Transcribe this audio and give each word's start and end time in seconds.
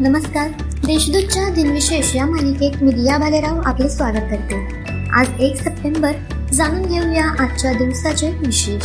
नमस्कार. 0.00 0.48
देशदूतच्या 0.86 1.48
दिनविशेष 1.48 2.16
या 2.16 2.26
मालिकेत 2.26 2.82
मी 2.82 2.92
दिया 2.92 3.18
भालेराव 3.18 3.60
आपले 3.64 3.88
स्वागत 3.88 4.26
करते. 4.30 4.66
आज 5.12 5.26
एक 5.40 5.56
सप्टेंबर 5.56 6.12
जाणून 6.52 6.82
घेऊया 6.82 7.24
आजच्या 7.42 7.72
दिवसाचे 7.72 8.30
विशेष. 8.30 8.82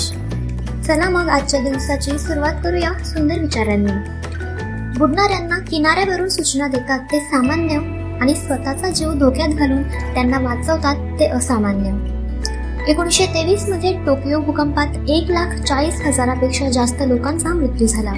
चला 0.88 1.10
मग 1.10 1.30
आजच्या 1.30 1.60
दिवसाची 1.60 2.20
सुरुवात 2.20 2.54
करूया 2.64 2.94
सुंदर 3.04 3.40
विचारांनी. 3.40 3.92
बुडणाऱ्यांना 4.98 5.60
किनाऱ्यावरून 5.60 6.30
सूचना 6.30 6.68
देतात 6.68 7.00
ते 7.00 7.20
सामान्य 7.20 7.78
आणि 8.22 8.36
स्वतःचा 8.36 8.90
जीव 8.90 9.14
धोक्यात 9.14 9.50
घालून 9.50 9.84
त्यांना 9.84 10.40
वाचवतात 10.40 11.20
ते 11.20 11.26
असामान्य. 11.26 11.92
एकोणीसशे 12.92 13.26
तेवीसमध्ये 13.26 13.94
टोकियो 14.06 14.40
भूकंपात 14.40 14.88
एक 15.10 15.32
लाख 15.32 15.56
चाळीस 15.56 16.02
हजारापेक्षा 16.02 16.70
जास्त 16.70 17.04
लोकांचा 17.08 17.50
मृत्यू 17.50 17.88
झाला. 17.88 18.14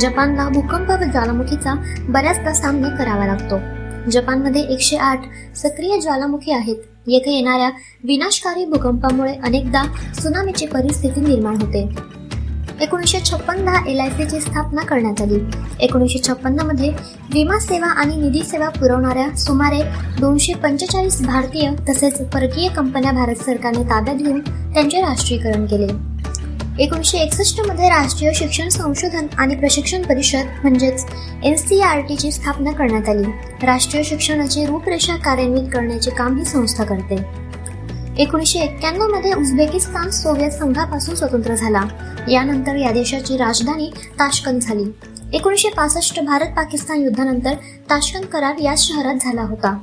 जपानला 0.00 0.48
भूकंप 0.48 0.90
व 0.90 1.10
ज्वालामुखीचा 1.12 1.74
बऱ्याचदा 2.08 2.52
सामना 2.52 2.88
करावा 2.88 3.26
लागतो. 3.26 3.58
जपानमध्ये 4.10 4.62
एकशे 4.62 4.96
आठ 4.96 5.22
सक्रिय 5.56 6.00
ज्वालामुखी 6.00 6.52
आहेत. 6.52 6.76
येथे 7.06 7.30
येणाऱ्या 7.30 7.70
विनाशकारी 8.04 8.64
भूकंपामुळे 8.64 9.34
अनेकदा 9.34 9.82
सुनामीची 10.14 10.66
परिस्थिती 10.66 11.20
निर्माण 11.20 11.56
होते. 11.56 11.88
एकोणीसशे 12.80 13.18
छप्पनला 13.20 13.72
एल 13.86 14.00
आय 14.00 14.10
सीची 14.10 14.40
स्थापना 14.40 14.82
करण्यात 14.82 15.20
आली. 15.20 15.38
एकोणीसशे 15.80 16.18
छप्पन्नमध्ये 16.18 16.90
विमा 17.34 17.58
सेवा 17.58 17.86
आणि 17.86 18.16
निधी 18.16 18.42
सेवा 18.42 18.68
पुरवणाऱ्या 18.68 19.36
सुमारे 19.36 19.82
दोनशे 20.20 20.54
पंचेचाळीस 20.54 21.26
भारतीय 21.26 21.70
तसेच 21.88 22.30
परकीय 22.30 22.68
कंपन्या 22.68 23.12
भारत 23.12 23.34
सरकारने 23.34 23.82
ताब्यात 23.82 24.16
घेऊन 24.16 24.40
त्यांचे 24.40 25.00
राष्ट्रीयकरण 25.00 25.66
केले. 25.66 26.11
एकोणीसशे 26.78 27.18
एकसष्टमध्ये 27.18 27.88
राष्ट्रीय 27.88 28.32
शिक्षण 28.34 28.68
संशोधन 28.68 29.26
आणि 29.38 29.56
प्रशिक्षण 29.56 30.02
परिषद 30.02 30.44
म्हणजेच 30.62 31.04
एन 31.44 31.56
सी 31.56 31.80
आर 31.80 32.00
टीची 32.00 32.32
स्थापना 32.32 32.72
करण्यात 32.72 33.08
आली. 33.08 33.22
राष्ट्रीय 33.62 34.02
शिक्षणाची 34.02 34.66
रूपरेषा 34.66 35.16
कार्यान्वित 35.16 35.62
करण्याचे 35.72 36.10
काम 36.10 36.38
ही 36.38 36.44
संस्था 36.44 36.84
करते. 36.84 37.16
एकोणीसशे 38.18 38.58
एक्क्याण्णवमध्ये 38.58 39.32
उझबेकिस्तान 39.32 40.10
सोव्हिएत 40.10 40.50
संघापासून 40.50 41.14
स्वतंत्र 41.14 41.54
झाला. 41.54 41.84
यानंतर 42.28 42.76
या 42.76 42.90
देशाची 42.90 43.36
राजधानी 43.36 43.90
ताशकंद 43.96 44.60
झाली. 44.60 44.84
एकोणीसशे 45.32 45.68
पासष्ट 45.68 46.20
भारत 46.20 46.46
पाकिस्तान 46.46 47.00
युद्धानंतर 47.00 47.52
ताशकंद 47.90 48.24
करार 48.24 48.54
याच 48.62 48.88
शहरात 48.88 49.14
झाला 49.20 49.42
होता. 49.42 49.78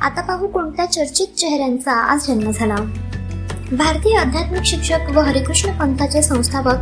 आता 0.00 0.20
पाहू 0.20 0.46
कोणत्या 0.46 0.86
चर्चित 0.86 1.38
चेहऱ्यांचा 1.38 1.92
आज 1.92 2.26
जन्म 2.26 2.50
झाला. 2.50 2.76
भारतीय 3.72 4.16
आध्यात्मिक 4.16 4.62
शिक्षक 4.62 5.10
व 5.10 5.20
हरिकृष्ण 5.20 5.72
पंथाचे 5.72 6.22
संस्थापक 6.22 6.76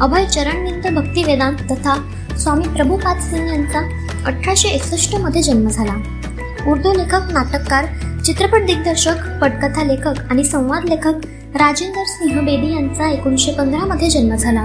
अभय 0.00 0.26
चरणविंद 0.26 0.86
भक्ती 0.96 1.24
वेदांत 1.24 1.56
तथा 1.70 1.94
स्वामी 2.38 2.68
प्रभुपाद 2.68 3.18
सिंग 3.18 3.48
यांचा 3.48 3.80
अठराशे 4.26 4.68
एकसष्टमध्ये 4.68 5.42
जन्म 5.42 5.68
झाला. 5.68 5.94
उर्दू 6.70 6.92
लेखक 6.92 7.32
नाटककार 7.32 7.86
चित्रपट 8.24 8.66
दिग्दर्शक 8.66 9.14
पटकथा 9.42 9.84
लेखक 9.84 10.20
आणि 10.30 10.44
संवाद 10.44 10.84
लेखक 10.84 11.26
राजेंद्र 11.54 12.04
सिंह 12.06 12.40
बेदी 12.40 12.72
यांचा 12.72 13.10
एकोणीसशे 13.10 13.52
पंधरा 13.52 13.84
मध्ये 13.84 14.10
जन्म 14.10 14.34
झाला. 14.34 14.64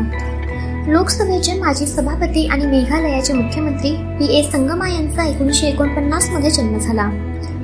लोकसभेचे 0.88 1.60
माजी 1.60 1.88
सभापती 1.88 2.48
आणि 2.48 2.66
मेघालयाचे 2.66 3.34
मुख्यमंत्री 3.34 3.96
पी 4.20 4.40
ए 4.40 4.44
संगमा 4.52 4.90
यांचा 4.90 5.24
एकोणीसशे 5.24 5.68
एकोणपन्नासमध्ये 5.68 6.50
जन्म 6.50 6.78
झाला. 6.80 7.10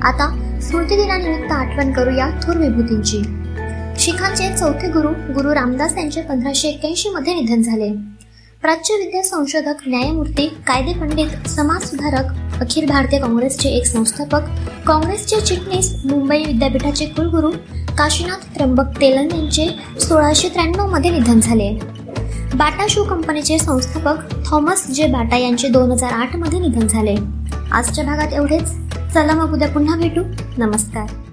आता 0.02 0.58
स्मृतिदिनानिमित्त 0.62 1.52
आठवण 1.52 1.92
करूया 1.92 2.30
थोर 2.42 2.56
विभूतींची. 2.56 3.22
शिखांचे 3.98 4.56
चौथे 4.56 4.88
गुरु 4.88 5.08
गुरु 5.08 5.54
रामदास 5.54 5.96
यांचे 5.98 6.22
पंधराशे 6.22 6.68
एक्क्याऐंशी 6.68 7.08
मध्ये 7.08 7.34
निधन 7.34 7.62
झाले. 7.62 7.88
प्राच्य 8.62 8.94
विद्या 8.94 9.22
संशोधक 9.22 9.74
न्यायमूर्ती 9.86 10.46
कायदे 10.46 10.92
पंडित 10.92 11.48
समाज 11.48 11.82
सुधारक 11.82 12.24
अखिल 12.60 12.86
भारतीय 12.86 13.18
काँग्रेसचे 13.18 13.68
एक 13.68 13.86
संस्थापक 13.86 14.40
काँग्रेसचे 14.86 15.40
चिटणीस 15.40 15.94
मुंबई 16.04 16.44
विद्यापीठाचे 16.44 17.06
कुलगुरू 17.06 17.50
काशीनाथ 17.98 18.54
त्र्यंबक 18.54 19.00
तेलन 19.00 19.36
यांचे 19.36 19.68
सोळाशे 20.00 20.48
त्र्याण्णवमध्ये 20.48 21.10
निधन 21.10 21.40
झाले. 21.40 21.74
बाटा 22.54 22.86
शू 22.88 23.04
कंपनीचे 23.04 23.58
संस्थापक 23.58 24.46
थॉमस 24.46 24.86
जे 24.86 25.06
बाटा 25.06 25.36
यांचे 25.36 25.68
दोन 25.68 25.90
हजार 25.90 26.12
आठमध्ये 26.12 26.58
निधन 26.58 26.86
झाले. 26.86 27.16
आजच्या 27.72 28.04
भागात 28.04 28.32
एवढेच. 28.32 28.72
चला 29.14 29.32
मग 29.32 29.52
उद्या 29.52 29.68
पुन्हा 29.68 29.96
भेटू. 29.96 30.22
नमस्कार. 30.58 31.27